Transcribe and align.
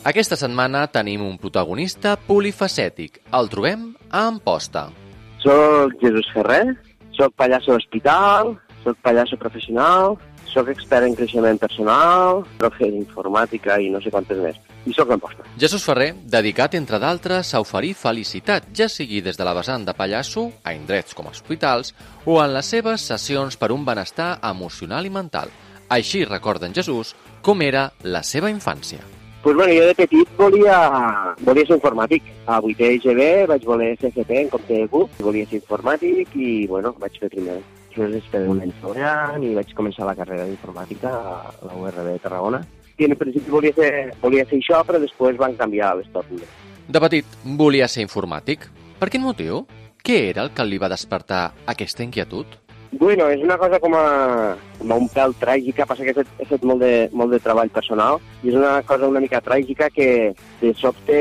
Aquesta 0.00 0.32
setmana 0.32 0.86
tenim 0.88 1.20
un 1.20 1.34
protagonista 1.36 2.14
polifacètic. 2.24 3.18
El 3.36 3.50
trobem 3.52 3.90
a 4.08 4.22
Amposta. 4.30 4.86
Soc 5.44 5.92
Jesús 6.00 6.30
Ferrer, 6.32 6.72
soc 7.12 7.34
pallasso 7.36 7.74
d'hospital, 7.74 8.54
soc 8.80 8.96
pallasso 9.04 9.36
professional, 9.36 10.16
soc 10.48 10.70
expert 10.72 11.04
en 11.04 11.18
creixement 11.18 11.60
personal, 11.60 12.40
profe 12.56 12.88
d'informàtica 12.88 13.76
i 13.76 13.92
no 13.92 14.00
sé 14.00 14.08
quantes 14.08 14.40
més. 14.40 14.56
I 14.88 14.96
soc 14.96 15.12
d'Amposta. 15.12 15.44
Jesús 15.60 15.84
Ferrer, 15.84 16.14
dedicat, 16.24 16.80
entre 16.80 16.96
d'altres, 16.96 17.52
a 17.52 17.60
oferir 17.60 17.92
felicitat, 17.92 18.72
ja 18.72 18.88
sigui 18.88 19.20
des 19.20 19.36
de 19.36 19.44
la 19.44 19.52
vessant 19.52 19.84
de 19.84 19.92
pallasso, 19.92 20.48
a 20.64 20.72
indrets 20.72 21.12
com 21.12 21.28
hospitals, 21.28 21.92
o 22.24 22.40
en 22.40 22.56
les 22.56 22.72
seves 22.72 23.04
sessions 23.12 23.60
per 23.60 23.68
un 23.68 23.84
benestar 23.84 24.38
emocional 24.48 25.04
i 25.04 25.12
mental. 25.12 25.52
Així 25.92 26.24
recorden 26.24 26.72
Jesús 26.72 27.12
com 27.44 27.60
era 27.60 27.90
la 28.00 28.24
seva 28.24 28.48
infància. 28.48 29.19
Pues 29.42 29.56
bueno, 29.56 29.72
jo 29.72 29.86
de 29.86 29.94
petit 29.94 30.28
volia, 30.36 31.34
volia 31.40 31.64
ser 31.64 31.78
informàtic. 31.78 32.26
A 32.44 32.58
8è 32.60 32.90
IGB 32.98 33.46
vaig 33.48 33.62
voler 33.64 33.94
ser 33.96 34.10
FP 34.10 34.36
en 34.36 34.50
compte 34.52 34.74
de 34.82 34.88
CUP, 34.92 35.14
volia 35.24 35.46
ser 35.48 35.62
informàtic 35.62 36.34
i, 36.36 36.66
bueno, 36.68 36.92
vaig 37.00 37.16
fer 37.16 37.30
primer. 37.32 37.56
Després 37.88 38.12
després 38.18 38.50
un 38.52 38.60
any 38.60 38.74
treballant 38.82 39.42
i 39.42 39.54
vaig 39.56 39.72
començar 39.74 40.04
la 40.04 40.14
carrera 40.18 40.44
d'informàtica 40.44 41.08
a 41.08 41.54
la 41.64 41.72
URB 41.72 42.10
de 42.10 42.18
Tarragona. 42.20 42.60
I 43.00 43.08
en 43.08 43.16
principi 43.16 43.50
volia 43.50 43.72
ser, 43.72 43.90
volia 44.20 44.44
ser 44.44 44.60
això, 44.60 44.82
però 44.84 45.00
després 45.00 45.40
van 45.40 45.56
canviar 45.56 45.94
les 45.96 46.12
tornes. 46.12 46.44
De 46.86 47.00
petit, 47.00 47.24
volia 47.56 47.88
ser 47.88 48.04
informàtic. 48.04 48.68
Per 49.00 49.08
quin 49.08 49.24
motiu? 49.24 49.64
Què 50.04 50.20
era 50.34 50.44
el 50.44 50.52
que 50.52 50.68
li 50.68 50.76
va 50.76 50.92
despertar 50.92 51.46
aquesta 51.64 52.04
inquietud? 52.04 52.60
Bueno, 52.92 53.28
és 53.30 53.42
una 53.42 53.56
cosa 53.56 53.78
com 53.78 53.94
a, 53.94 54.56
com 54.80 54.90
a 54.90 54.96
un 54.98 55.06
pèl 55.14 55.34
tràgica, 55.38 55.86
passa 55.86 56.02
que 56.02 56.10
he 56.10 56.16
fet, 56.16 56.30
he 56.42 56.46
fet 56.48 56.64
molt, 56.66 56.82
de, 56.82 57.06
molt 57.14 57.30
de 57.30 57.38
treball 57.42 57.70
personal 57.70 58.18
i 58.42 58.50
és 58.50 58.56
una 58.58 58.80
cosa 58.86 59.08
una 59.08 59.22
mica 59.22 59.38
tràgica 59.44 59.86
que 59.94 60.08
de 60.60 60.72
sobte, 60.74 61.20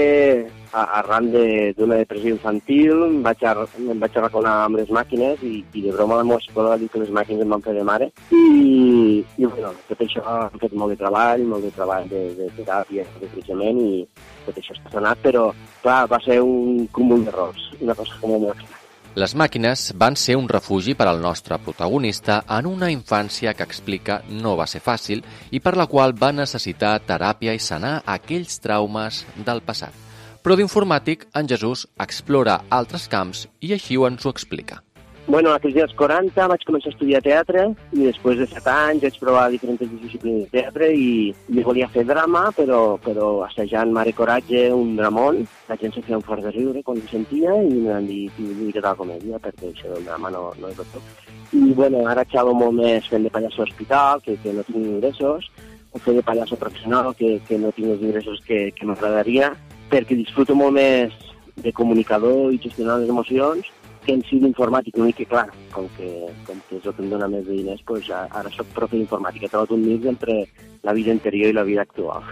a, 0.72 0.84
arran 1.00 1.30
d'una 1.30 2.00
de, 2.00 2.02
depressió 2.02 2.34
infantil, 2.34 3.04
em 3.06 3.22
vaig, 3.26 3.46
a, 3.46 3.54
em 3.80 4.02
vaig 4.02 4.18
arraconar 4.18 4.56
amb 4.66 4.82
les 4.82 4.90
màquines 4.94 5.46
i, 5.46 5.60
i 5.62 5.86
de 5.86 5.94
broma 5.94 6.18
la 6.18 6.26
meva 6.26 6.42
psicòloga 6.42 6.80
dir 6.82 6.90
que 6.90 7.04
les 7.04 7.14
màquines 7.14 7.46
em 7.46 7.54
van 7.54 7.66
fer 7.66 7.78
de 7.78 7.86
mare 7.86 8.10
i, 8.34 9.22
i 9.38 9.46
bueno, 9.46 9.74
tot 9.92 10.04
això 10.06 10.26
he 10.50 10.64
fet 10.66 10.74
molt 10.74 10.96
de 10.96 11.00
treball, 11.04 11.46
molt 11.54 11.70
de 11.70 11.74
treball 11.78 12.10
de, 12.10 12.26
de 12.42 12.50
teràpia, 12.58 13.06
de 13.22 13.32
creixement 13.36 13.82
i 13.86 14.04
tot 14.48 14.58
això 14.58 14.74
està 14.74 14.98
sanat, 14.98 15.22
però 15.22 15.52
clar, 15.84 16.04
va 16.10 16.22
ser 16.26 16.42
un 16.42 16.88
cúmul 16.98 17.30
d'errors, 17.30 17.72
una 17.80 17.98
cosa 17.98 18.18
com 18.22 18.40
molt. 18.50 18.70
Les 19.18 19.34
màquines 19.34 19.88
van 19.98 20.14
ser 20.16 20.36
un 20.38 20.46
refugi 20.48 20.94
per 20.94 21.08
al 21.10 21.18
nostre 21.22 21.58
protagonista 21.66 22.44
en 22.58 22.68
una 22.70 22.92
infància 22.94 23.56
que 23.58 23.66
explica 23.66 24.20
no 24.30 24.54
va 24.60 24.68
ser 24.70 24.84
fàcil 24.86 25.24
i 25.50 25.60
per 25.60 25.74
la 25.78 25.88
qual 25.90 26.14
va 26.14 26.30
necessitar 26.32 27.00
teràpia 27.08 27.56
i 27.58 27.60
sanar 27.60 28.04
aquells 28.06 28.62
traumes 28.62 29.24
del 29.48 29.64
passat. 29.66 29.96
Però 30.44 30.56
d'informàtic, 30.56 31.26
en 31.34 31.50
Jesús 31.50 31.88
explora 32.00 32.62
altres 32.70 33.10
camps 33.10 33.48
i 33.60 33.74
així 33.74 33.98
ho 33.98 34.06
ens 34.08 34.26
ho 34.26 34.32
explica. 34.36 34.84
Bueno, 35.30 35.52
a 35.54 35.60
dels 35.62 35.92
40 35.94 36.48
vaig 36.50 36.64
començar 36.66 36.90
a 36.90 36.94
estudiar 36.96 37.20
teatre 37.22 37.68
i 37.94 38.00
després 38.02 38.40
de 38.40 38.48
7 38.50 38.72
anys 38.74 39.04
vaig 39.04 39.20
provar 39.22 39.44
diferents 39.54 39.92
disciplines 40.02 40.48
de 40.48 40.50
teatre 40.56 40.88
i, 40.90 41.12
i 41.54 41.66
volia 41.68 41.86
fer 41.94 42.02
drama, 42.10 42.48
però, 42.58 42.98
però 43.04 43.28
assajant 43.46 43.94
Mare 43.94 44.16
Coratge, 44.18 44.64
un 44.74 44.96
dramón, 44.98 45.44
la 45.70 45.78
gent 45.78 45.94
se 45.94 46.02
feia 46.02 46.18
un 46.18 46.26
fort 46.26 46.42
de 46.42 46.56
riure 46.58 46.82
quan 46.82 46.98
ho 46.98 47.14
sentia 47.14 47.54
i 47.62 47.78
em 47.78 47.86
van 47.92 48.10
dir, 48.10 48.26
que 48.74 48.82
tal 48.82 48.98
comèdia, 48.98 49.38
perquè 49.46 49.70
això 49.70 49.94
del 49.94 50.10
drama 50.10 50.34
no, 50.34 50.48
no 50.58 50.74
és 50.74 50.82
tot. 50.82 51.24
I 51.54 51.78
bueno, 51.78 52.02
ara 52.10 52.26
xalo 52.34 52.58
molt 52.58 52.80
més 52.82 53.14
fent 53.14 53.30
de 53.30 53.38
pallasso 53.38 53.68
hospital, 53.70 54.26
que, 54.26 54.34
que 54.42 54.58
no 54.58 54.66
tinc 54.66 54.82
ingressos, 54.82 55.52
o 55.94 56.02
fer 56.02 56.18
de 56.18 56.26
pallasso 56.26 56.58
professional, 56.58 57.14
que, 57.14 57.36
que 57.46 57.62
no 57.62 57.70
tinc 57.78 58.00
els 58.00 58.02
ingressos 58.02 58.42
que, 58.50 58.72
que 58.74 58.90
m'agradaria, 58.90 59.54
perquè 59.94 60.18
disfruto 60.18 60.58
molt 60.58 60.74
més 60.82 61.14
de 61.62 61.70
comunicador 61.76 62.50
i 62.50 62.64
gestionar 62.66 62.98
les 62.98 63.14
emocions 63.14 63.76
que 64.06 64.16
en 64.16 64.24
si 64.28 64.40
d'informàtic, 64.42 64.98
l'únic 64.98 65.22
que, 65.22 65.28
clar, 65.30 65.48
com 65.74 65.90
que, 65.98 66.10
com 66.48 66.62
que 66.70 66.80
és 66.80 66.86
el 66.86 66.96
que 66.96 67.04
em 67.06 67.12
dona 67.12 67.28
més 67.32 67.46
de 67.48 67.58
diners, 67.58 67.84
doncs 67.88 68.10
ara 68.16 68.50
sóc 68.56 68.72
profe 68.76 68.98
d'informàtica. 68.98 69.48
He 69.48 69.54
trobat 69.54 69.76
un 69.76 69.86
mig 69.86 70.08
entre 70.10 70.42
la 70.84 70.96
vida 70.98 71.14
anterior 71.16 71.52
i 71.52 71.58
la 71.58 71.68
vida 71.68 71.86
actual. 71.86 72.26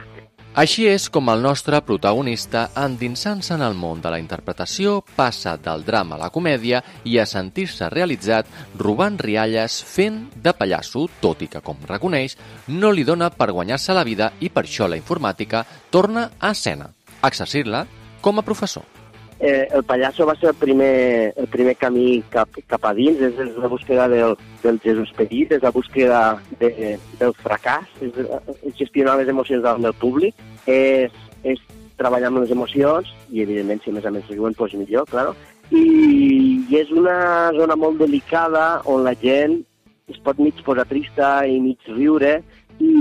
Així 0.57 0.87
és 0.89 1.03
com 1.13 1.27
el 1.29 1.43
nostre 1.45 1.77
protagonista, 1.85 2.63
endinsant-se 2.81 3.53
en 3.53 3.61
el 3.61 3.75
món 3.77 4.01
de 4.01 4.09
la 4.09 4.17
interpretació, 4.17 5.03
passa 5.13 5.53
del 5.61 5.85
drama 5.85 6.17
a 6.17 6.23
la 6.23 6.31
comèdia 6.33 6.81
i 7.05 7.19
a 7.21 7.27
sentir-se 7.29 7.91
realitzat 7.93 8.49
robant 8.81 9.21
rialles 9.21 9.77
fent 9.85 10.23
de 10.33 10.55
pallasso, 10.57 11.05
tot 11.21 11.45
i 11.45 11.51
que, 11.53 11.61
com 11.61 11.85
reconeix, 11.85 12.39
no 12.73 12.89
li 12.89 13.05
dona 13.05 13.29
per 13.29 13.51
guanyar-se 13.53 13.93
la 13.93 14.07
vida 14.07 14.33
i 14.41 14.49
per 14.49 14.65
això 14.65 14.89
la 14.89 14.97
informàtica 14.97 15.61
torna 15.93 16.31
a 16.39 16.55
escena, 16.57 16.89
exercir-la 17.21 17.85
com 18.25 18.41
a 18.41 18.49
professor 18.49 18.96
eh, 19.39 19.67
el 19.71 19.83
pallasso 19.83 20.25
va 20.25 20.35
ser 20.35 20.49
el 20.49 20.55
primer, 20.55 21.33
el 21.35 21.47
primer 21.47 21.75
camí 21.77 22.23
cap, 22.33 22.49
cap 22.67 22.85
a 22.85 22.93
dins, 22.97 23.21
és, 23.21 23.37
la 23.57 23.69
búsqueda 23.69 24.07
del, 24.09 24.35
del 24.63 24.79
Jesús 24.83 25.13
petit, 25.17 25.51
és 25.51 25.63
la 25.63 25.71
búsqueda 25.71 26.21
de, 26.59 26.97
del 27.19 27.35
fracàs, 27.43 27.89
és, 28.01 28.17
és 28.63 28.77
gestionar 28.79 29.17
les 29.21 29.29
emocions 29.29 29.63
del, 29.63 29.83
del 29.85 29.97
públic, 30.01 30.35
és, 30.65 31.13
és 31.43 31.61
treballar 31.97 32.31
amb 32.31 32.43
les 32.43 32.53
emocions, 32.53 33.09
i 33.33 33.43
evidentment 33.45 33.81
si 33.83 33.93
a 33.93 33.97
més 33.97 34.05
a 34.05 34.13
més 34.13 34.27
riuen, 34.29 34.57
doncs 34.57 34.77
millor, 34.77 35.07
claro. 35.09 35.35
I, 35.71 36.63
I 36.69 36.77
és 36.79 36.91
una 36.95 37.51
zona 37.57 37.75
molt 37.75 37.99
delicada 37.99 38.83
on 38.87 39.03
la 39.03 39.15
gent 39.19 39.59
es 40.07 40.19
pot 40.23 40.37
mig 40.39 40.55
posar 40.63 40.85
trista 40.87 41.41
i 41.43 41.57
mig 41.59 41.83
riure 41.91 42.37
i, 42.79 42.93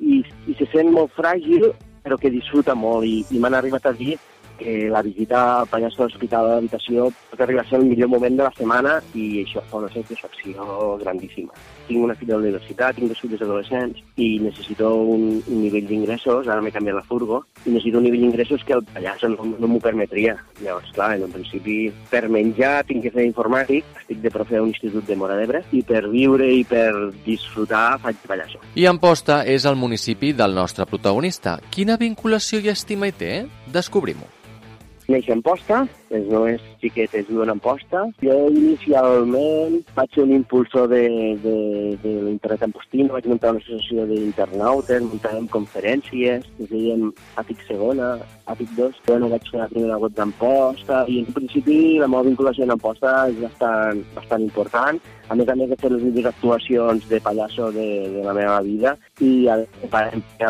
i, 0.00 0.22
i 0.48 0.54
se 0.56 0.68
sent 0.72 0.88
molt 0.94 1.12
fràgil, 1.16 1.68
però 2.06 2.16
que 2.16 2.32
disfruta 2.32 2.74
molt. 2.78 3.04
I, 3.04 3.20
i 3.34 3.42
m'han 3.42 3.58
arribat 3.58 3.90
a 3.90 3.92
dir 3.96 4.16
que 4.58 4.88
la 4.90 5.02
visita 5.02 5.60
al 5.60 5.68
pallasso 5.68 6.06
de 6.06 6.28
l'habitació 6.30 7.10
pot 7.30 7.40
arribar 7.40 7.64
a 7.64 7.68
ser 7.68 7.78
el 7.78 7.86
millor 7.86 8.08
moment 8.08 8.36
de 8.36 8.44
la 8.44 8.52
setmana 8.56 8.96
i 9.14 9.42
això 9.44 9.62
fa 9.70 9.78
una 9.82 9.90
satisfacció 9.92 10.96
grandíssima. 11.00 11.52
Tinc 11.86 12.02
una 12.02 12.14
filla 12.14 12.34
de 12.34 12.40
la 12.40 12.44
universitat, 12.48 12.96
tinc 12.96 13.08
dos 13.12 13.20
filles 13.20 13.42
adolescents 13.42 14.02
i 14.16 14.38
necessito 14.42 14.92
un, 15.02 15.26
un 15.46 15.62
nivell 15.62 15.86
d'ingressos, 15.86 16.48
ara 16.48 16.62
m'he 16.62 16.72
canviat 16.74 16.98
la 16.98 17.04
furgo, 17.06 17.42
i 17.64 17.70
necessito 17.70 18.00
un 18.00 18.08
nivell 18.08 18.24
d'ingressos 18.26 18.64
que 18.66 18.74
el 18.74 18.84
pallasso 18.92 19.30
no, 19.32 19.48
no 19.58 19.70
m'ho 19.70 19.80
permetria. 19.82 20.36
Llavors, 20.62 20.90
clar, 20.96 21.14
en 21.20 21.32
principi, 21.32 21.78
per 22.10 22.26
menjar 22.32 22.84
tinc 22.88 23.06
que 23.06 23.14
fer 23.14 23.26
informàtic, 23.28 23.86
estic 24.02 24.22
de 24.24 24.32
profe 24.34 24.58
a 24.58 24.64
un 24.64 24.72
institut 24.74 25.06
de 25.06 25.18
Mora 25.18 25.38
d'Ebre, 25.38 25.62
i 25.76 25.82
per 25.86 26.06
viure 26.10 26.48
i 26.52 26.64
per 26.68 26.90
disfrutar 27.26 27.98
faig 28.02 28.22
pallasso. 28.26 28.62
I 28.74 28.88
Amposta 28.90 29.42
és 29.46 29.66
el 29.68 29.78
municipi 29.78 30.32
del 30.36 30.56
nostre 30.56 30.86
protagonista. 30.88 31.58
Quina 31.70 31.98
vinculació 32.00 32.62
i 32.62 32.72
estima 32.72 33.10
hi 33.10 33.14
té? 33.16 33.34
Descobrim-ho. 33.72 34.35
Neix 35.06 35.28
en 35.30 35.42
posta, 35.46 35.84
els 36.10 36.26
meus 36.32 36.62
xiquetes 36.86 37.28
viuen 37.28 37.50
en 37.52 37.60
posta. 37.62 38.06
Jo 38.22 38.36
inicialment 38.54 39.80
vaig 39.96 40.14
ser 40.14 40.24
un 40.26 40.34
impulsor 40.38 40.88
de, 40.92 41.04
de, 41.42 41.56
de 42.02 42.14
l'internet 42.28 42.74
Postino, 42.76 43.14
vaig 43.14 43.26
muntar 43.30 43.52
una 43.54 43.62
associació 43.62 44.06
d'internautes, 44.10 45.04
muntàvem 45.06 45.46
conferències, 45.52 46.46
ens 46.58 46.70
dèiem 46.70 47.10
APIC 47.40 47.62
segona, 47.68 48.16
APIC 48.52 48.74
2. 48.78 49.02
Bueno, 49.06 49.30
vaig 49.32 49.46
fer 49.50 49.62
la 49.62 49.68
primera 49.72 49.98
web 50.02 50.14
d'Amposta 50.16 51.04
i 51.10 51.20
en 51.24 51.30
principi 51.36 51.78
la 52.00 52.10
meva 52.10 52.26
vinculació 52.26 52.66
amb 52.66 52.76
Amposta 52.76 53.14
és 53.30 53.38
bastant, 53.42 54.02
bastant 54.16 54.44
important. 54.46 55.00
A 55.26 55.34
més 55.34 55.48
a 55.50 55.56
més 55.58 55.70
de 55.72 55.78
fer 55.80 55.90
les 55.90 56.04
millors 56.04 56.30
actuacions 56.30 57.08
de 57.10 57.18
pallasso 57.22 57.72
de, 57.74 57.88
de 58.14 58.26
la 58.26 58.34
meva 58.36 58.60
vida 58.66 58.94
i 59.24 59.48
a 59.50 59.58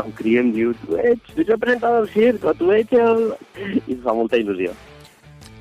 un 0.03 0.13
cri 0.19 0.37
em 0.43 0.53
diu 0.53 0.75
tu 0.83 0.99
ets, 1.01 1.33
tu 1.33 1.41
ets 1.41 1.55
el 1.55 1.63
presentador 1.63 2.05
del 2.05 2.13
circ 2.13 2.45
o 2.45 2.55
tu 2.59 2.75
ets 2.77 3.01
el... 3.01 3.31
I 3.91 3.97
fa 4.03 4.13
molta 4.17 4.37
il·lusió. 4.41 4.75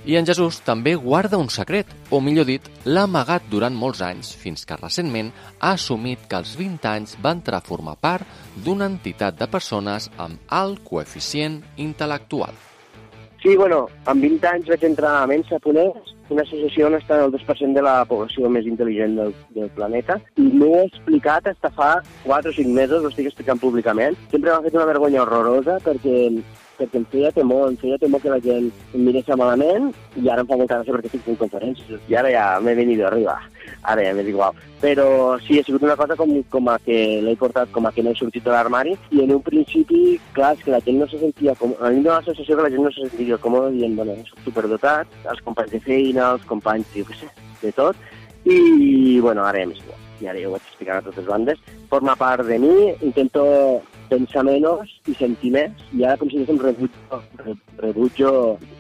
I 0.06 0.20
en 0.20 0.26
Jesús 0.30 0.60
també 0.62 0.92
guarda 1.02 1.40
un 1.42 1.48
secret, 1.50 1.90
o 2.14 2.20
millor 2.22 2.46
dit, 2.46 2.66
l'ha 2.86 3.08
amagat 3.08 3.48
durant 3.50 3.74
molts 3.74 4.04
anys, 4.06 4.36
fins 4.38 4.62
que 4.70 4.78
recentment 4.78 5.32
ha 5.58 5.72
assumit 5.72 6.28
que 6.30 6.38
als 6.38 6.52
20 6.60 6.86
anys 6.92 7.16
va 7.24 7.32
entrar 7.34 7.58
a 7.58 7.66
formar 7.66 7.96
part 7.98 8.30
d'una 8.62 8.86
entitat 8.86 9.40
de 9.40 9.48
persones 9.50 10.12
amb 10.22 10.38
alt 10.54 10.84
coeficient 10.86 11.58
intel·lectual. 11.82 12.54
Sí, 13.42 13.56
bueno, 13.58 13.88
amb 14.06 14.22
20 14.22 14.46
anys 14.52 14.70
vaig 14.70 14.86
entrar 14.86 15.16
a 15.24 15.26
Mensa 15.32 15.58
Ponés, 15.64 16.14
una 16.30 16.46
associació 16.46 16.86
on 16.92 17.00
està 17.00 17.18
el 17.24 17.34
2% 17.34 17.74
de 17.74 17.86
la 17.86 17.96
població 18.06 18.50
més 18.50 18.70
intel·ligent 18.70 19.18
del, 19.18 19.34
del 19.58 19.72
planeta, 19.74 20.20
i 20.38 20.46
m'ho 20.46 20.70
he 20.84 20.84
explicat 20.86 21.50
fins 21.50 21.74
fa 21.74 21.90
4 22.28 22.54
o 22.54 22.58
5 22.60 22.78
mesos, 22.78 23.02
ho 23.02 23.10
estic 23.10 23.32
explicant 23.32 23.62
públicament. 23.62 24.18
Sempre 24.30 24.54
m'ha 24.54 24.62
fet 24.66 24.78
una 24.78 24.86
vergonya 24.90 25.24
horrorosa 25.26 25.80
perquè 25.86 26.30
perquè 26.78 27.00
em 27.00 27.06
feia 27.12 27.32
temor, 27.36 27.70
em 27.72 27.78
feia 27.82 27.98
temor 28.02 28.22
que 28.24 28.32
la 28.32 28.40
gent 28.44 28.70
em 28.94 29.04
mirés 29.08 29.28
malament 29.38 29.92
i 30.22 30.30
ara 30.30 30.44
em 30.44 30.50
fa 30.50 30.58
molta 30.60 30.80
gràcia 30.80 30.96
perquè 30.96 31.12
estic 31.12 31.26
fent 31.26 31.40
conferències 31.42 32.12
i 32.12 32.18
ara 32.20 32.32
ja 32.34 32.46
m'he 32.64 32.76
venit 32.78 33.02
arriba, 33.04 33.36
ara 33.84 34.06
ja 34.06 34.14
m'és 34.16 34.30
igual. 34.32 34.56
Però 34.82 35.08
sí, 35.42 35.60
ha 35.60 35.66
sigut 35.66 35.84
una 35.88 35.98
cosa 35.98 36.18
com, 36.20 36.32
com 36.54 36.70
a 36.70 36.78
que 36.86 37.00
l'he 37.26 37.36
portat, 37.40 37.72
com 37.76 37.88
a 37.88 37.92
que 37.96 38.04
no 38.04 38.12
he 38.12 38.20
sortit 38.20 38.46
de 38.46 38.54
l'armari 38.54 38.96
i 39.12 39.24
en 39.24 39.34
un 39.38 39.44
principi, 39.46 40.20
clar, 40.38 40.54
és 40.56 40.64
que 40.64 40.76
la 40.76 40.82
gent 40.86 41.02
no 41.02 41.10
se 41.12 41.20
sentia 41.22 41.56
com... 41.60 41.74
A 41.82 41.92
mi 41.96 42.04
la 42.06 42.22
sensació 42.28 42.58
que 42.58 42.68
la 42.68 42.74
gent 42.74 42.86
no 42.86 42.94
se 42.94 43.08
sentia 43.10 43.42
còmode 43.42 43.74
dient, 43.76 43.98
bueno, 43.98 44.18
soc 44.30 44.46
superdotat, 44.50 45.20
els 45.32 45.44
companys 45.48 45.74
de 45.74 45.82
feina, 45.88 46.34
els 46.36 46.48
companys, 46.50 46.92
jo 46.96 47.08
què 47.10 47.22
sé, 47.24 47.32
de 47.64 47.76
tot, 47.76 48.10
i, 48.46 49.20
bueno, 49.26 49.48
ara 49.48 49.64
ja 49.64 49.72
m'és 49.72 49.82
igual 49.82 50.04
i 50.22 50.30
ara 50.30 50.40
ja 50.40 50.48
ho 50.48 50.54
vaig 50.54 50.64
explicar 50.64 51.00
a 51.00 51.04
totes 51.06 51.28
bandes, 51.28 51.60
forma 51.92 52.16
part 52.16 52.46
de 52.48 52.60
mi, 52.60 52.74
intento 53.04 53.44
pensar 54.10 54.44
menys 54.48 54.94
i 55.10 55.16
sentir 55.18 55.52
més. 55.56 55.84
I 55.98 56.06
ara 56.06 56.20
com 56.20 56.30
si 56.30 56.40
diguéssim 56.40 56.62
rebutjo, 56.62 57.20
rebutjo 57.82 58.32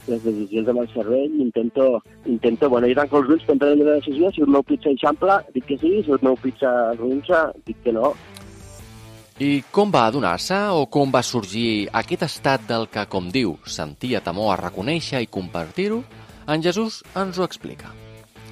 les 0.07 0.21
decisions 0.23 0.71
amb 0.71 0.83
el 0.83 0.91
cervell 0.93 1.33
i 1.39 1.43
intento, 1.47 1.89
intento 2.25 2.69
bueno, 2.69 2.89
jo 2.91 2.99
tanco 3.01 3.21
els 3.21 3.33
ulls, 3.35 3.47
prendre 3.49 3.73
la 3.81 3.97
decisió, 3.99 4.31
si 4.31 4.45
el 4.45 4.53
meu 4.53 4.63
pizza 4.63 4.91
eixampla, 4.93 5.41
dic 5.55 5.67
que 5.71 5.79
sí, 5.81 5.97
si 6.05 6.15
el 6.15 6.23
meu 6.25 6.37
pizza 6.41 6.71
arronsa, 6.91 7.49
dic 7.65 7.81
que 7.83 7.95
no. 7.95 8.13
I 9.35 9.65
com 9.75 9.91
va 9.91 10.05
adonar-se 10.07 10.55
o 10.71 10.85
com 10.87 11.11
va 11.11 11.19
sorgir 11.25 11.89
aquest 11.91 12.23
estat 12.23 12.63
del 12.69 12.87
que, 12.87 13.03
com 13.11 13.27
diu, 13.33 13.57
sentia 13.67 14.23
temor 14.23 14.53
a 14.53 14.61
reconèixer 14.69 15.25
i 15.25 15.27
compartir-ho? 15.27 16.01
En 16.47 16.63
Jesús 16.63 17.01
ens 17.19 17.39
ho 17.41 17.43
explica. 17.43 17.91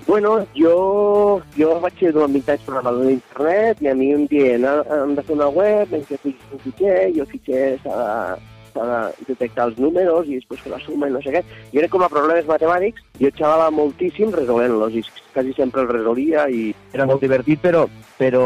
Bueno, 0.06 0.46
jo, 0.56 1.42
jo 1.56 1.70
vaig 1.80 2.00
ser 2.00 2.12
durant 2.16 2.34
20 2.36 2.52
anys 2.54 2.66
programador 2.68 3.06
d'internet 3.08 3.84
i 3.84 3.88
a 3.88 3.94
mi 3.96 4.10
em 4.12 4.26
diuen 4.28 4.66
hem 4.68 5.14
de 5.16 5.24
fer 5.24 5.36
una 5.38 5.48
web 5.54 5.94
en 5.96 6.04
què 6.10 6.18
fiquis 6.20 6.52
un 6.52 6.62
fitxer 6.64 6.98
i 7.14 7.22
el 7.24 7.30
fitxer 7.30 7.62
s'ha 7.84 7.96
de, 8.02 8.42
de 8.76 9.30
detectar 9.30 9.70
els 9.70 9.80
números 9.80 10.28
i 10.28 10.40
després 10.42 10.64
fer 10.66 10.74
la 10.74 10.82
suma 10.84 11.08
i 11.08 11.14
no 11.14 11.22
sé 11.24 11.36
què. 11.36 11.44
I 11.72 11.82
era 11.82 11.92
com 11.94 12.04
a 12.04 12.12
problemes 12.12 12.50
matemàtics, 12.50 13.06
jo 13.22 13.32
xalava 13.38 13.72
moltíssim 13.72 14.34
resolent-los 14.36 15.00
i 15.00 15.06
quasi 15.34 15.56
sempre 15.56 15.86
els 15.86 15.94
resolia 15.96 16.48
i 16.52 16.72
era 16.92 17.08
molt 17.08 17.24
divertit, 17.24 17.64
però, 17.64 17.86
però 18.20 18.46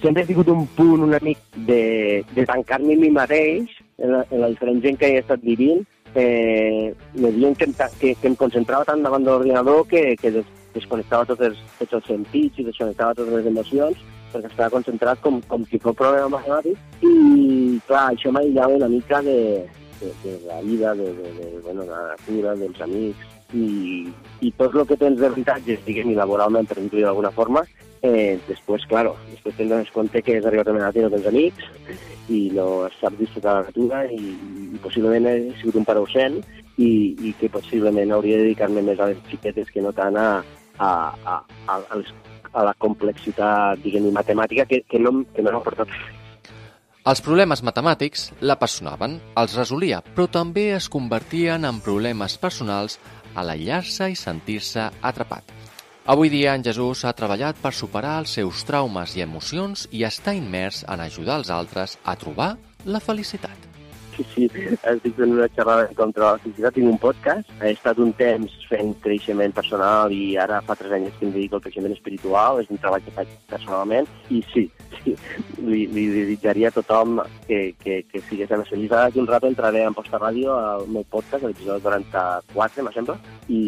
sempre 0.00 0.24
he 0.24 0.30
tingut 0.30 0.48
un 0.54 0.64
punt 0.78 1.04
una 1.10 1.20
mic 1.22 1.42
de, 1.68 2.22
de 2.32 2.46
tancar-me 2.48 2.96
a 2.96 3.02
mi 3.02 3.12
mateix 3.12 3.76
en 3.98 4.16
la, 4.16 4.24
en 4.30 4.46
la 4.46 4.54
diferent 4.54 4.80
gent 4.86 4.98
que 5.02 5.12
he 5.12 5.20
estat 5.20 5.44
vivint 5.44 5.84
eh, 6.14 6.94
me 7.14 7.30
diuen 7.32 7.54
que, 7.54 7.66
que, 8.00 8.14
que 8.14 8.28
em 8.28 8.34
concentrava 8.36 8.84
tant 8.88 9.02
davant 9.04 9.24
de 9.24 9.30
l'ordinador 9.30 9.86
que, 9.88 10.16
que 10.20 10.32
desconnectava 10.74 11.28
tots 11.28 11.46
els, 11.48 11.60
tots 11.78 11.98
els 11.98 12.10
sentits 12.10 12.58
i 12.58 12.66
desconnectava 12.68 13.16
totes 13.18 13.38
les 13.38 13.50
emocions 13.52 14.02
perquè 14.32 14.48
estava 14.48 14.72
concentrat 14.72 15.20
com, 15.20 15.42
com 15.48 15.66
si 15.68 15.78
fos 15.82 15.96
problema 15.98 16.30
matemàtic. 16.32 16.78
I 17.04 17.78
clar, 17.88 18.06
això 18.14 18.32
m'aïllava 18.32 18.78
una 18.78 18.88
mica 18.88 19.20
de, 19.26 19.36
de, 20.00 20.12
de 20.24 20.38
la 20.46 20.62
vida, 20.64 20.94
de, 20.96 21.10
de, 21.18 21.32
de, 21.36 21.50
bueno, 21.66 21.84
la 21.90 22.14
natura, 22.14 22.56
dels 22.56 22.80
amics 22.80 23.28
i, 23.52 24.08
i 24.40 24.52
tot 24.56 24.74
el 24.74 24.86
que 24.88 24.96
tens 24.96 25.20
de 25.20 25.28
veritatges, 25.28 25.82
diguem, 25.86 26.12
i 26.12 26.16
laboralment, 26.16 26.68
per 26.68 26.78
dir 26.80 27.04
d'alguna 27.04 27.32
forma, 27.36 27.64
eh, 28.02 28.38
després, 28.48 28.86
claro, 28.88 29.14
després 29.30 29.58
tens 29.58 29.92
compte 29.94 30.22
que 30.24 30.38
has 30.38 30.48
arribat 30.48 30.68
a 30.68 30.74
una 30.74 30.86
edat 30.86 30.98
i 30.98 31.04
no 31.04 31.12
tens 31.12 31.28
amics 31.30 31.68
i 32.32 32.40
no 32.56 32.66
saps 33.00 33.18
disfrutar 33.18 33.58
la 33.58 33.68
natura 33.68 34.04
i, 34.10 34.32
i 34.72 34.80
possiblement 34.82 35.28
he 35.28 35.36
sigut 35.60 35.78
un 35.80 35.86
pare 35.86 36.00
ausent 36.00 36.40
i, 36.78 37.14
i 37.20 37.34
que 37.38 37.50
possiblement 37.52 38.14
hauria 38.14 38.38
de 38.38 38.48
dedicar-me 38.48 38.82
més 38.86 39.00
a 39.00 39.10
les 39.10 39.22
xiquetes 39.30 39.70
que 39.70 39.84
no 39.84 39.92
tant 39.94 40.16
a, 40.16 40.28
a, 40.78 40.90
a, 41.24 41.36
a, 41.68 41.78
a, 42.52 42.64
la 42.64 42.74
complexitat, 42.78 43.80
diguem 43.84 44.10
matemàtica 44.12 44.66
que, 44.68 44.82
que 44.88 44.98
no, 44.98 45.22
que 45.34 45.44
no 45.44 45.54
m'ha 45.54 45.64
portat 45.64 45.92
els 47.02 47.18
problemes 47.18 47.64
matemàtics 47.66 48.28
l'apassionaven, 48.46 49.16
els 49.40 49.56
resolia, 49.58 49.98
però 50.14 50.28
també 50.30 50.68
es 50.76 50.86
convertien 50.86 51.66
en 51.66 51.80
problemes 51.82 52.36
personals 52.38 53.00
a 53.34 53.42
l'aïllar-se 53.42 54.06
i 54.12 54.14
sentir-se 54.14 54.84
atrapat. 55.10 55.50
Avui 56.14 56.30
dia 56.30 56.54
en 56.54 56.62
Jesús 56.62 57.02
ha 57.02 57.14
treballat 57.18 57.58
per 57.58 57.74
superar 57.74 58.20
els 58.22 58.36
seus 58.38 58.62
traumes 58.70 59.16
i 59.18 59.26
emocions 59.26 59.88
i 59.90 60.06
està 60.06 60.36
immers 60.38 60.84
en 60.86 61.02
ajudar 61.02 61.40
els 61.42 61.50
altres 61.50 61.98
a 62.06 62.14
trobar 62.22 62.52
la 62.86 63.02
felicitat. 63.02 63.71
Sí, 64.12 64.24
sí, 64.34 64.46
estic 64.46 65.14
fent 65.16 65.32
una 65.32 65.48
xerrada 65.56 65.86
contra 65.96 66.34
la 66.34 66.40
felicitat, 66.42 66.74
tinc 66.76 66.90
un 66.90 66.98
podcast, 67.00 67.48
he 67.62 67.70
estat 67.72 68.00
un 68.02 68.12
temps 68.18 68.52
fent 68.68 68.92
creixement 69.04 69.54
personal 69.56 70.12
i 70.12 70.36
ara 70.40 70.60
fa 70.66 70.76
tres 70.76 70.92
anys 70.98 71.14
que 71.18 71.24
em 71.28 71.32
dedico 71.32 71.56
al 71.56 71.64
creixement 71.64 71.94
espiritual, 71.96 72.60
és 72.60 72.68
un 72.68 72.80
treball 72.82 73.04
que 73.06 73.14
faig 73.16 73.32
personalment 73.48 74.08
i 74.28 74.42
sí, 74.52 74.66
sí 74.98 75.14
li, 75.62 75.86
li 75.88 76.06
desitjaria 76.12 76.68
a 76.68 76.76
tothom 76.76 77.22
que, 77.46 77.74
que, 77.80 78.02
que 78.10 78.22
sigués. 78.28 78.52
Ara 78.52 78.64
d'aquí 79.06 79.20
un 79.22 79.30
rato 79.30 79.48
entraré 79.48 79.84
en 79.86 79.96
Posta 79.96 80.20
Ràdio 80.20 80.52
al 80.56 80.88
meu 80.92 81.06
podcast, 81.08 81.46
l'episodi 81.46 81.80
44, 81.86 82.84
me 82.84 82.92
sembla, 82.92 83.16
i 83.48 83.62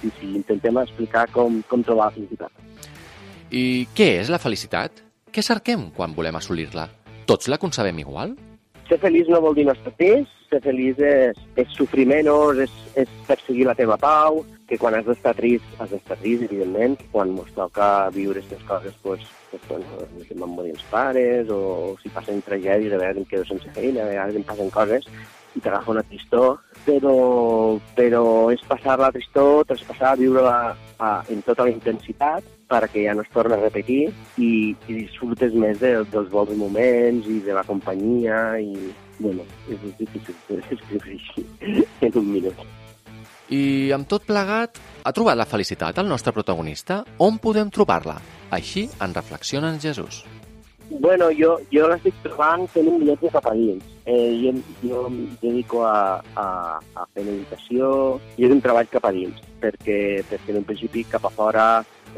sí, 0.00 0.12
sí, 0.20 0.30
intentem 0.38 0.78
explicar 0.84 1.26
com, 1.34 1.60
com 1.70 1.82
trobar 1.86 2.10
la 2.10 2.16
felicitat. 2.18 2.52
I 3.50 3.88
què 3.96 4.12
és 4.20 4.30
la 4.30 4.38
felicitat? 4.38 5.02
Què 5.30 5.42
cerquem 5.42 5.88
quan 5.96 6.14
volem 6.14 6.38
assolir-la? 6.38 6.86
Tots 7.26 7.50
la 7.50 7.58
concebem 7.62 7.98
igual? 8.02 8.36
Ser 8.90 8.98
feliç 8.98 9.28
no 9.30 9.40
vol 9.42 9.54
dir 9.54 9.64
no 9.68 9.74
estar 9.76 9.92
trist, 9.98 10.32
ser 10.50 10.58
feliç 10.64 10.98
és, 11.06 11.38
és 11.62 11.74
sofrir 11.78 12.08
menys, 12.10 12.64
és, 12.66 12.72
és 13.04 13.12
perseguir 13.28 13.68
la 13.68 13.76
teva 13.78 13.96
pau, 14.00 14.42
que 14.66 14.78
quan 14.78 14.96
has 14.98 15.06
d'estar 15.06 15.34
trist, 15.38 15.66
has 15.82 15.92
d'estar 15.94 16.18
trist, 16.18 16.46
evidentment, 16.48 16.96
quan 17.14 17.36
ens 17.36 17.52
toca 17.54 18.10
viure 18.14 18.42
aquestes 18.42 18.66
coses, 18.66 18.96
pues, 19.02 19.26
pues, 19.50 19.62
bueno, 19.68 20.06
que 20.26 20.38
van 20.38 20.56
morir 20.56 20.74
els 20.74 20.86
pares, 20.90 21.50
o, 21.50 21.60
o 21.90 21.92
si 22.02 22.10
passen 22.14 22.42
tragèdies, 22.46 22.94
a 22.94 23.02
vegades 23.02 23.22
em 23.22 23.28
quedo 23.30 23.46
sense 23.46 23.70
feina, 23.78 24.02
a 24.02 24.10
vegades 24.10 24.38
em 24.38 24.46
passen 24.46 24.74
coses, 24.74 25.06
i 25.56 25.60
t'agafa 25.60 25.92
una 25.94 26.04
tristor, 26.06 26.60
però, 26.86 27.14
però 27.96 28.24
és 28.54 28.62
passar 28.68 28.98
la 29.00 29.10
tristor, 29.14 29.64
traspassar, 29.68 30.16
viure-la 30.20 30.74
en 31.32 31.44
tota 31.46 31.66
la 31.66 31.74
intensitat, 31.74 32.46
perquè 32.70 33.04
ja 33.08 33.14
no 33.18 33.24
es 33.26 33.30
torna 33.34 33.56
a 33.58 33.62
repetir 33.64 34.04
i, 34.38 34.50
i 34.70 34.92
disfrutes 34.92 35.54
més 35.58 35.80
de, 35.82 35.96
dels 36.12 36.30
bons 36.30 36.54
moments 36.58 37.26
i 37.26 37.40
de 37.42 37.56
la 37.56 37.64
companyia 37.66 38.60
i, 38.62 38.92
bueno, 39.18 39.46
és 39.68 39.82
difícil 39.98 40.36
d'escriure 40.48 41.16
així 41.16 41.46
en 42.06 42.20
un 42.22 42.30
minut. 42.36 42.62
I 43.50 43.90
amb 43.90 44.06
tot 44.06 44.22
plegat, 44.28 44.78
ha 45.02 45.10
trobat 45.10 45.34
la 45.34 45.48
felicitat 45.50 45.98
el 45.98 46.06
nostre 46.06 46.30
protagonista? 46.36 47.00
On 47.18 47.40
podem 47.42 47.72
trobar-la? 47.74 48.20
Així 48.54 48.86
en 49.02 49.16
reflexiona 49.16 49.72
en 49.74 49.82
Jesús. 49.82 50.22
Bueno, 50.90 51.28
jo, 51.30 51.54
jo 51.70 51.86
l'estic 51.86 52.16
trobant 52.24 52.66
fent 52.72 52.88
un 52.90 52.98
viatge 53.04 53.30
cap 53.30 53.46
a 53.46 53.54
dins. 53.54 53.84
Eh, 54.10 54.34
jo, 54.42 54.52
jo 54.82 55.04
em 55.06 55.20
dedico 55.38 55.84
a, 55.86 56.18
a, 56.34 56.46
a 56.98 57.06
fer 57.14 57.22
meditació 57.28 58.18
i 58.36 58.48
és 58.48 58.50
un 58.50 58.62
treball 58.64 58.90
cap 58.90 59.06
a 59.06 59.12
dins, 59.14 59.38
perquè, 59.62 60.00
perquè 60.26 60.50
en 60.50 60.60
un 60.64 60.66
principi 60.66 61.04
cap 61.06 61.28
a 61.28 61.32
fora 61.36 61.66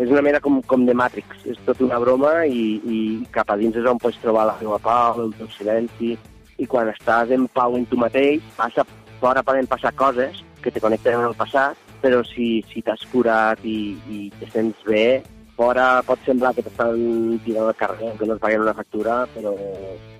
és 0.00 0.08
una 0.08 0.22
mena 0.24 0.40
com, 0.40 0.62
com 0.64 0.86
de 0.88 0.94
Matrix, 0.96 1.44
és 1.44 1.58
tot 1.66 1.82
una 1.84 1.98
broma 2.00 2.46
i, 2.48 2.64
i 2.80 2.98
cap 3.34 3.52
a 3.52 3.58
dins 3.60 3.76
és 3.76 3.88
on 3.88 4.00
pots 4.00 4.16
trobar 4.22 4.46
la 4.48 4.56
teva 4.56 4.80
pau, 4.80 5.20
el 5.26 5.34
teu 5.36 5.50
silenci, 5.52 6.14
i 6.56 6.68
quan 6.70 6.88
estàs 6.88 7.32
en 7.36 7.44
pau 7.52 7.76
en 7.76 7.84
tu 7.90 8.00
mateix, 8.00 8.40
passa, 8.56 8.86
fora 9.20 9.44
poden 9.44 9.68
passar 9.68 9.92
coses 9.98 10.40
que 10.64 10.72
te 10.72 10.80
connecten 10.80 11.18
amb 11.18 11.28
el 11.28 11.36
passat, 11.36 11.76
però 12.00 12.22
si, 12.24 12.62
si 12.72 12.80
t'has 12.80 13.04
curat 13.12 13.60
i, 13.68 13.92
i 14.08 14.24
te 14.40 14.48
sents 14.54 14.80
bé, 14.88 15.20
fora 15.62 16.02
pot 16.02 16.18
semblar 16.26 16.50
que 16.56 16.64
t'estan 16.66 17.38
tirant 17.44 17.68
al 17.70 17.78
carrer 17.78 18.10
que 18.18 18.26
no 18.26 18.34
et 18.34 18.42
paguen 18.42 18.64
una 18.64 18.74
factura, 18.74 19.22
però 19.34 19.52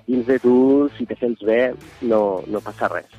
dins 0.07 0.25
de 0.27 0.37
tu, 0.39 0.55
si 0.95 1.07
te 1.09 1.17
sents 1.19 1.43
bé, 1.43 1.73
no, 2.07 2.21
no 2.47 2.61
passa 2.63 2.87
res. 2.91 3.09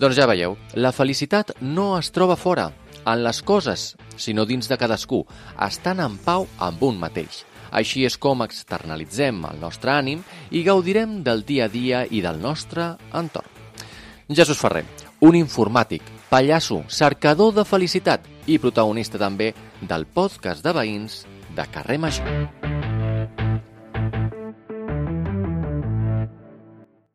Doncs 0.00 0.16
ja 0.16 0.26
veieu, 0.26 0.56
la 0.74 0.90
felicitat 0.96 1.52
no 1.60 1.92
es 1.98 2.10
troba 2.16 2.38
fora, 2.40 2.70
en 3.04 3.22
les 3.22 3.42
coses, 3.46 3.94
sinó 4.16 4.46
dins 4.48 4.66
de 4.68 4.78
cadascú, 4.80 5.22
estan 5.68 6.02
en 6.02 6.18
pau 6.24 6.48
amb 6.58 6.82
un 6.88 6.98
mateix. 6.98 7.44
Així 7.70 8.02
és 8.08 8.16
com 8.18 8.42
externalitzem 8.42 9.44
el 9.52 9.60
nostre 9.62 9.92
ànim 9.94 10.24
i 10.50 10.64
gaudirem 10.66 11.20
del 11.22 11.44
dia 11.46 11.68
a 11.68 11.70
dia 11.70 12.02
i 12.10 12.24
del 12.24 12.40
nostre 12.42 12.96
entorn. 13.14 13.46
Jesús 14.26 14.58
Ferrer, 14.58 14.82
un 15.22 15.38
informàtic, 15.38 16.02
pallasso, 16.30 16.82
cercador 16.88 17.54
de 17.54 17.66
felicitat 17.66 18.26
i 18.50 18.58
protagonista 18.58 19.20
també 19.20 19.52
del 19.80 20.08
podcast 20.10 20.66
de 20.66 20.74
veïns 20.74 21.22
de 21.54 21.70
Carrer 21.70 22.00
Major. 22.02 22.59